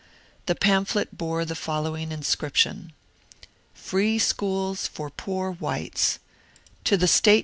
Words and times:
The 0.47 0.55
pamphlet 0.55 1.15
bore 1.15 1.45
the 1.45 1.53
following 1.53 2.11
inscription:— 2.11 2.93
FREE 3.75 4.17
SCHOOLS 4.17 4.87
FOE 4.87 5.11
POOR 5.15 5.51
WHITES 5.51 5.93
86 6.81 6.81
To 6.85 6.97
THE 6.97 7.07
State 7.07 7.37
C! 7.39 7.39